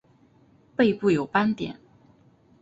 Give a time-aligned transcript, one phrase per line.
[0.75, 1.79] 背部有斑点。